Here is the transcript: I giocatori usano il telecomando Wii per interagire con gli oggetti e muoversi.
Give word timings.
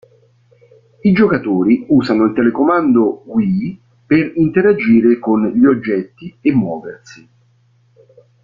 I 1.03 1.11
giocatori 1.13 1.85
usano 1.89 2.23
il 2.25 2.33
telecomando 2.33 3.21
Wii 3.27 3.79
per 4.07 4.31
interagire 4.37 5.19
con 5.19 5.45
gli 5.49 5.63
oggetti 5.67 6.35
e 6.41 6.51
muoversi. 6.55 7.29